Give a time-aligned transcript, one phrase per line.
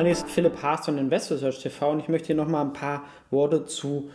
[0.00, 3.66] Hallo, ist Philipp Haas von InvestResearch TV und ich möchte hier nochmal ein paar Worte
[3.66, 4.08] zu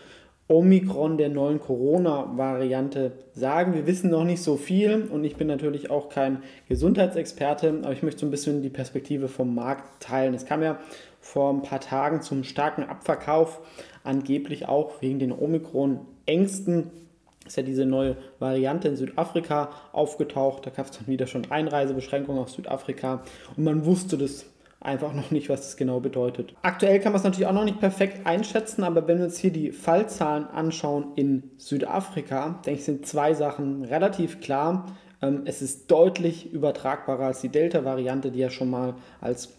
[0.48, 3.76] Omikron, der neuen Corona-Variante, sagen.
[3.76, 8.02] Wir wissen noch nicht so viel und ich bin natürlich auch kein Gesundheitsexperte, aber ich
[8.02, 10.34] möchte so ein bisschen die Perspektive vom Markt teilen.
[10.34, 10.80] Es kam ja
[11.20, 13.62] vor ein paar Tagen zum starken Abverkauf,
[14.04, 16.90] angeblich auch wegen den Omikron-Ängsten
[17.46, 20.66] ist ja diese neue Variante in Südafrika aufgetaucht.
[20.66, 23.22] Da gab es dann wieder schon Einreisebeschränkungen auf Südafrika
[23.56, 24.48] und man wusste das
[24.86, 26.54] einfach noch nicht, was das genau bedeutet.
[26.62, 29.52] Aktuell kann man es natürlich auch noch nicht perfekt einschätzen, aber wenn wir uns hier
[29.52, 34.86] die Fallzahlen anschauen in Südafrika, denke ich, sind zwei Sachen relativ klar.
[35.22, 39.54] Ähm, es ist deutlich übertragbarer als die Delta-Variante, die ja schon mal als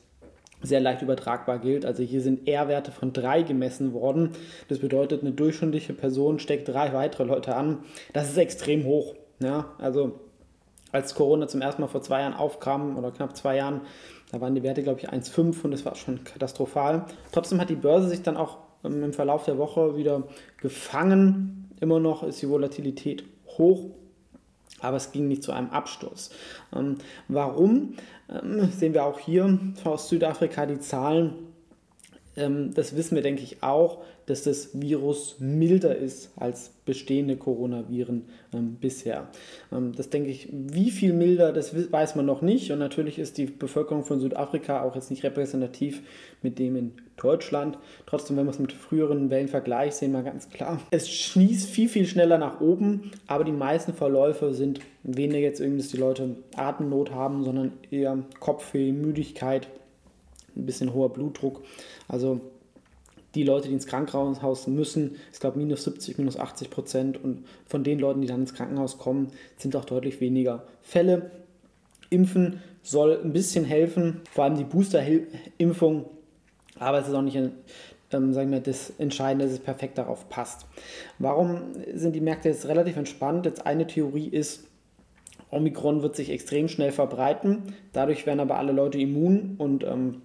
[0.62, 1.84] sehr leicht übertragbar gilt.
[1.84, 4.30] Also hier sind R-Werte von 3 gemessen worden.
[4.68, 7.78] Das bedeutet, eine durchschnittliche Person steckt drei weitere Leute an.
[8.12, 9.14] Das ist extrem hoch.
[9.38, 10.18] Ja, also
[10.92, 13.82] als Corona zum ersten Mal vor zwei Jahren aufkam oder knapp zwei Jahren,
[14.30, 17.06] da waren die Werte, glaube ich, 1,5 und das war schon katastrophal.
[17.32, 20.24] Trotzdem hat die Börse sich dann auch ähm, im Verlauf der Woche wieder
[20.58, 21.70] gefangen.
[21.80, 23.86] Immer noch ist die Volatilität hoch,
[24.80, 26.30] aber es ging nicht zu einem Absturz.
[26.74, 26.96] Ähm,
[27.28, 27.94] warum?
[28.28, 31.34] Ähm, sehen wir auch hier aus Südafrika die Zahlen.
[32.36, 38.24] Ähm, das wissen wir, denke ich, auch, dass das Virus milder ist als bestehende Coronaviren
[38.52, 39.28] ähm, bisher.
[39.72, 42.70] Ähm, das denke ich, wie viel milder, das weiß man noch nicht.
[42.72, 46.02] Und natürlich ist die Bevölkerung von Südafrika auch jetzt nicht repräsentativ
[46.42, 47.78] mit dem in Deutschland.
[48.04, 51.88] Trotzdem, wenn man es mit früheren Wellen vergleicht, sehen wir ganz klar, es schnießt viel,
[51.88, 56.36] viel schneller nach oben, aber die meisten Verläufe sind weniger jetzt irgendwie, dass die Leute
[56.56, 59.68] Atemnot haben, sondern eher Kopfweh, Müdigkeit,
[60.56, 61.62] ein bisschen hoher Blutdruck.
[62.08, 62.40] Also
[63.34, 67.22] die Leute, die ins Krankenhaus müssen, ich glaube minus 70, minus 80 Prozent.
[67.22, 71.30] Und von den Leuten, die dann ins Krankenhaus kommen, sind auch deutlich weniger Fälle.
[72.08, 76.06] Impfen soll ein bisschen helfen, vor allem die Booster-Impfung,
[76.78, 77.36] aber es ist auch nicht
[78.12, 80.66] ähm, sagen wir, das Entscheidende, dass es perfekt darauf passt.
[81.18, 83.46] Warum sind die Märkte jetzt relativ entspannt?
[83.46, 84.68] Jetzt eine Theorie ist,
[85.50, 90.22] Omikron wird sich extrem schnell verbreiten, dadurch werden aber alle Leute immun und ähm,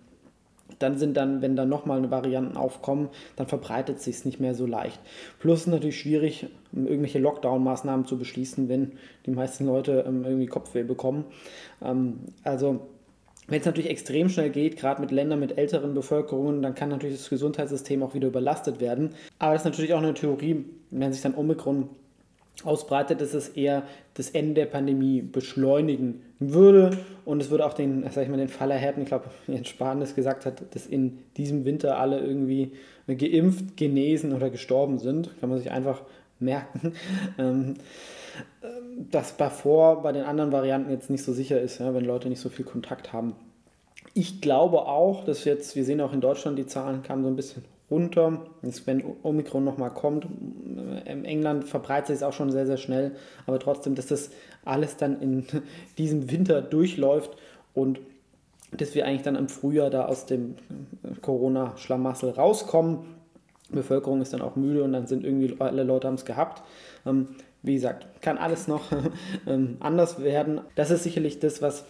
[0.79, 4.65] dann sind dann, wenn dann nochmal Varianten aufkommen, dann verbreitet sich es nicht mehr so
[4.65, 4.99] leicht.
[5.39, 8.93] Plus natürlich schwierig, irgendwelche Lockdown-Maßnahmen zu beschließen, wenn
[9.25, 11.25] die meisten Leute ähm, irgendwie Kopfweh bekommen.
[11.83, 12.81] Ähm, also
[13.47, 17.17] wenn es natürlich extrem schnell geht, gerade mit Ländern mit älteren Bevölkerungen, dann kann natürlich
[17.17, 19.13] das Gesundheitssystem auch wieder überlastet werden.
[19.39, 21.89] Aber das ist natürlich auch eine Theorie, wenn sich dann Omikron
[22.65, 23.83] ausbreitet, dass es eher
[24.13, 26.91] das Ende der Pandemie beschleunigen würde
[27.25, 29.01] und es würde auch den, sag ich mal, den Fall erhärten.
[29.01, 32.71] Ich glaube, Jens Spahn das gesagt hat, dass in diesem Winter alle irgendwie
[33.07, 35.29] geimpft, genesen oder gestorben sind.
[35.39, 36.01] Kann man sich einfach
[36.39, 36.93] merken.
[37.37, 37.75] Ähm,
[39.11, 42.49] dass davor bei den anderen Varianten jetzt nicht so sicher ist, wenn Leute nicht so
[42.49, 43.35] viel Kontakt haben.
[44.13, 47.35] Ich glaube auch, dass jetzt, wir sehen auch in Deutschland, die Zahlen kamen so ein
[47.35, 48.45] bisschen runter.
[48.63, 50.25] Jetzt, wenn Omikron nochmal kommt,
[51.05, 53.11] in England verbreitet sich es auch schon sehr, sehr schnell,
[53.45, 54.31] aber trotzdem, dass das
[54.65, 55.45] alles dann in
[55.97, 57.37] diesem Winter durchläuft
[57.73, 57.99] und
[58.71, 60.55] dass wir eigentlich dann im Frühjahr da aus dem
[61.21, 62.99] Corona-Schlamassel rauskommen.
[63.69, 66.63] Die Bevölkerung ist dann auch müde und dann sind irgendwie alle Leute haben es gehabt.
[67.05, 67.27] Ähm,
[67.63, 68.83] wie gesagt, kann alles noch
[69.47, 70.61] ähm, anders werden.
[70.75, 71.85] Das ist sicherlich das, was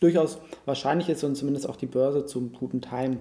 [0.00, 3.18] durchaus wahrscheinlich ist und zumindest auch die Börse zum guten Time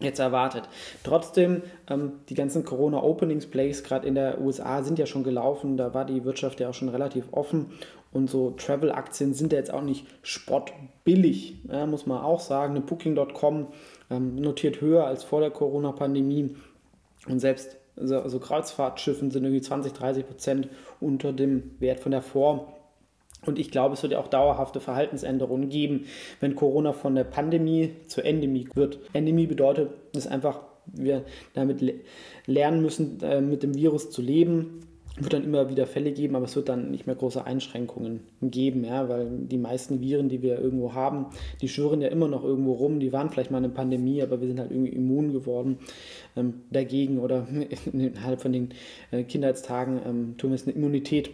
[0.00, 0.68] jetzt erwartet.
[1.04, 6.04] Trotzdem, ähm, die ganzen Corona-Openings-Plays gerade in der USA sind ja schon gelaufen, da war
[6.04, 7.70] die Wirtschaft ja auch schon relativ offen
[8.12, 12.74] und so Travel-Aktien sind ja jetzt auch nicht spottbillig, ja, muss man auch sagen.
[12.74, 13.68] Eine Booking.com
[14.10, 16.56] ähm, notiert höher als vor der Corona-Pandemie
[17.28, 20.68] und selbst so, also Kreuzfahrtschiffen sind irgendwie 20, 30 Prozent
[21.00, 22.75] unter dem Wert von der Vor-
[23.48, 26.06] und ich glaube, es wird ja auch dauerhafte Verhaltensänderungen geben,
[26.40, 28.98] wenn Corona von der Pandemie zur Endemie wird.
[29.12, 31.24] Endemie bedeutet, dass einfach wir
[31.54, 31.82] damit
[32.46, 34.80] lernen müssen, äh, mit dem Virus zu leben.
[35.16, 38.20] Es wird dann immer wieder Fälle geben, aber es wird dann nicht mehr große Einschränkungen
[38.42, 41.26] geben, ja, weil die meisten Viren, die wir irgendwo haben,
[41.62, 43.00] die schwören ja immer noch irgendwo rum.
[43.00, 45.78] Die waren vielleicht mal eine Pandemie, aber wir sind halt irgendwie immun geworden
[46.36, 47.48] ähm, dagegen oder
[47.92, 48.74] innerhalb von den
[49.10, 51.30] äh, Kindheitstagen ähm, tun wir es eine Immunität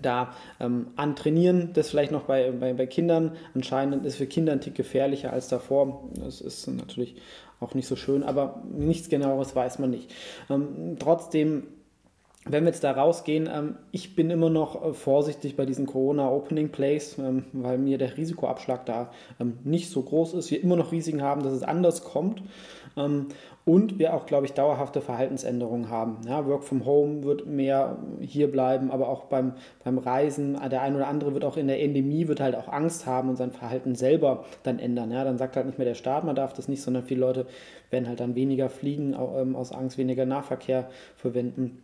[0.00, 1.70] da ähm, antrainieren.
[1.72, 3.36] Das vielleicht noch bei, bei, bei Kindern.
[3.54, 6.08] Anscheinend ist für Kinder ein Tick gefährlicher als davor.
[6.14, 7.16] Das ist natürlich
[7.60, 10.12] auch nicht so schön, aber nichts genaueres weiß man nicht.
[10.50, 11.64] Ähm, trotzdem
[12.46, 16.68] wenn wir jetzt da rausgehen, ähm, ich bin immer noch äh, vorsichtig bei diesen Corona-Opening
[16.70, 20.50] Plays, ähm, weil mir der Risikoabschlag da ähm, nicht so groß ist.
[20.50, 22.42] Wir immer noch Risiken haben, dass es anders kommt.
[22.96, 23.28] Ähm,
[23.64, 26.18] und wir auch, glaube ich, dauerhafte Verhaltensänderungen haben.
[26.26, 30.94] Ja, Work from Home wird mehr hier bleiben, aber auch beim, beim Reisen, der ein
[30.94, 33.94] oder andere wird auch in der Endemie, wird halt auch Angst haben und sein Verhalten
[33.94, 35.10] selber dann ändern.
[35.10, 37.46] Ja, dann sagt halt nicht mehr der Staat, man darf das nicht, sondern viele Leute
[37.90, 41.80] werden halt dann weniger fliegen, ähm, aus Angst weniger Nahverkehr verwenden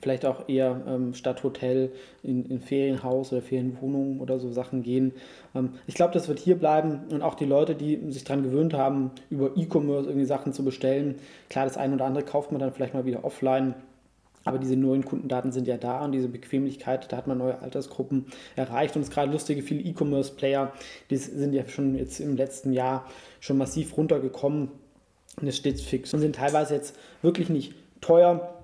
[0.00, 1.90] vielleicht auch eher ähm, statt Hotel
[2.22, 5.12] in, in Ferienhaus oder Ferienwohnungen oder so Sachen gehen.
[5.54, 8.74] Ähm, ich glaube, das wird hier bleiben und auch die Leute, die sich daran gewöhnt
[8.74, 11.16] haben, über E-Commerce irgendwie Sachen zu bestellen.
[11.48, 13.74] Klar, das eine oder andere kauft man dann vielleicht mal wieder offline.
[14.44, 18.26] Aber diese neuen Kundendaten sind ja da und diese Bequemlichkeit, da hat man neue Altersgruppen
[18.54, 18.94] erreicht.
[18.94, 20.72] Und es ist gerade lustige, viele E-Commerce-Player,
[21.10, 23.06] die sind ja schon jetzt im letzten Jahr
[23.40, 24.70] schon massiv runtergekommen.
[25.40, 28.55] Und es steht fix und sind teilweise jetzt wirklich nicht teuer,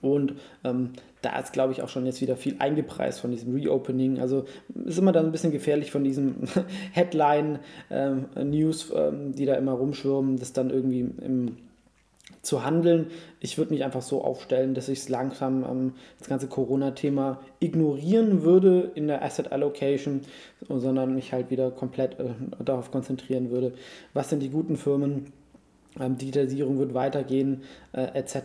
[0.00, 0.34] und
[0.64, 0.90] ähm,
[1.22, 4.20] da ist, glaube ich, auch schon jetzt wieder viel eingepreist von diesem Reopening.
[4.20, 4.44] Also
[4.84, 6.48] ist immer dann ein bisschen gefährlich von diesen
[6.92, 11.56] Headline-News, ähm, ähm, die da immer rumschwirren, das dann irgendwie im,
[12.42, 13.08] zu handeln.
[13.40, 18.42] Ich würde mich einfach so aufstellen, dass ich es langsam ähm, das ganze Corona-Thema ignorieren
[18.42, 20.22] würde in der Asset Allocation,
[20.68, 22.30] sondern mich halt wieder komplett äh,
[22.64, 23.74] darauf konzentrieren würde,
[24.12, 25.32] was sind die guten Firmen
[26.00, 27.62] ähm, Digitalisierung wird weitergehen,
[27.92, 28.36] äh, etc.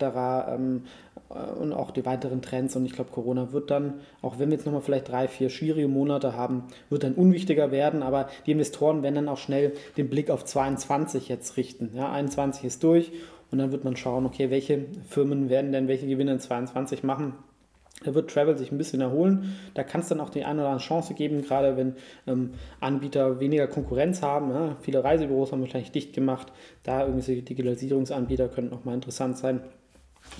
[0.49, 0.83] Ähm,
[1.29, 2.75] äh, und auch die weiteren Trends.
[2.75, 5.87] Und ich glaube, Corona wird dann, auch wenn wir jetzt nochmal vielleicht drei, vier schwierige
[5.87, 8.03] Monate haben, wird dann unwichtiger werden.
[8.03, 11.91] Aber die Investoren werden dann auch schnell den Blick auf 22 jetzt richten.
[11.95, 13.11] Ja, 21 ist durch
[13.51, 17.33] und dann wird man schauen, okay, welche Firmen werden denn welche Gewinne in 22 machen.
[18.03, 19.55] Da wird Travel sich ein bisschen erholen.
[19.73, 21.95] Da kann es dann auch die eine oder andere Chance geben, gerade wenn
[22.27, 24.51] ähm, Anbieter weniger Konkurrenz haben.
[24.51, 24.75] Ja.
[24.81, 26.51] Viele Reisebüros haben wahrscheinlich dicht gemacht.
[26.83, 29.61] Da irgendwelche Digitalisierungsanbieter könnten auch mal interessant sein.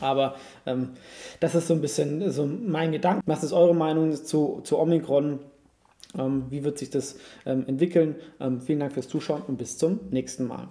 [0.02, 0.92] Aber ähm,
[1.40, 3.24] das ist so ein bisschen so mein Gedanke.
[3.26, 5.40] Was ist eure Meinung zu, zu Omikron?
[6.18, 8.16] Ähm, wie wird sich das ähm, entwickeln?
[8.40, 10.68] Ähm, vielen Dank fürs Zuschauen und bis zum nächsten Mal.